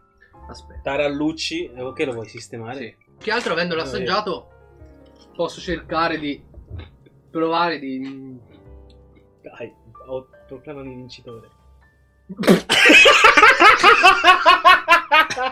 Aspetta. 0.48 0.80
Tarallucci, 0.82 1.72
eh, 1.72 1.92
che 1.94 2.04
lo 2.04 2.12
vuoi 2.12 2.28
sistemare? 2.28 2.78
Sì. 2.78 2.96
Che 3.18 3.30
altro 3.30 3.52
avendolo 3.52 3.80
Eh, 3.80 3.84
assaggiato 3.84 4.48
posso 5.34 5.60
cercare 5.60 6.18
di 6.18 6.44
provare 7.30 7.78
di... 7.78 8.38
Dai, 9.40 9.74
ho 10.06 10.28
proclamato 10.46 10.88
il 10.88 10.96
vincitore. 10.96 11.48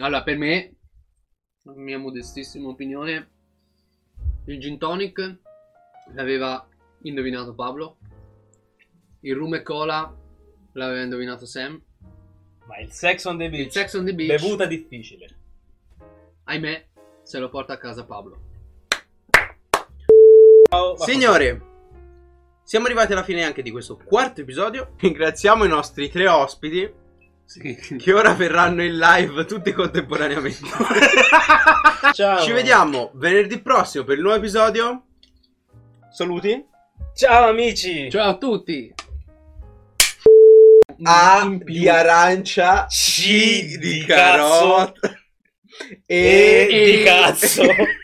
Allora, 0.00 0.22
per 0.22 0.37
me, 0.37 0.74
la 1.62 1.72
mia 1.74 1.98
modestissima 1.98 2.68
opinione, 2.68 3.30
il 4.52 4.60
gin 4.60 4.78
tonic 4.78 5.36
l'aveva 6.14 6.66
indovinato 7.02 7.54
Pablo, 7.54 7.98
il 9.20 9.34
rum 9.34 9.54
e 9.54 9.62
cola 9.62 10.14
l'aveva 10.72 11.02
indovinato 11.02 11.46
Sam, 11.46 11.80
Ma 12.66 12.78
il 12.78 12.90
sex 12.90 13.24
on 13.24 13.38
the 13.38 13.48
beach. 13.48 13.66
il 13.66 13.72
sex 13.72 13.94
on 13.94 14.04
the 14.04 14.14
beach, 14.14 14.40
Bevuta 14.40 14.66
difficile. 14.66 15.28
ahimè, 16.44 16.86
se 17.22 17.38
lo 17.38 17.48
porta 17.48 17.74
a 17.74 17.78
casa 17.78 18.04
Pablo. 18.04 18.48
Signori, 20.98 21.60
siamo 22.62 22.86
arrivati 22.86 23.12
alla 23.12 23.24
fine 23.24 23.42
anche 23.42 23.62
di 23.62 23.70
questo 23.70 23.96
quarto 23.96 24.40
episodio. 24.42 24.92
Ringraziamo 24.96 25.64
i 25.64 25.68
nostri 25.68 26.08
tre 26.08 26.28
ospiti 26.28 26.88
Sì. 27.50 27.74
che 27.98 28.12
ora 28.12 28.32
verranno 28.34 28.80
in 28.80 28.96
live 28.96 29.44
tutti 29.44 29.72
contemporaneamente. 29.72 30.68
Ciao. 32.14 32.40
Ci 32.42 32.52
vediamo 32.52 33.10
venerdì 33.14 33.58
prossimo 33.58 34.04
per 34.04 34.18
il 34.18 34.22
nuovo 34.22 34.36
episodio. 34.36 35.06
Saluti. 36.12 36.64
Ciao 37.12 37.48
amici. 37.48 38.08
Ciao 38.08 38.30
a 38.30 38.38
tutti! 38.38 38.94
A 41.02 41.58
di 41.60 41.88
arancia, 41.88 42.86
C 42.86 42.88
C 42.88 43.78
di 43.78 43.78
di 43.78 44.04
carota 44.04 45.10
E 46.06 46.68
e 46.70 46.84
di 46.84 47.02
cazzo. 47.02 47.64